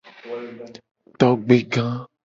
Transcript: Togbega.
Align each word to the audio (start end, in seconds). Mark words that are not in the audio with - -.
Togbega. 1.19 1.85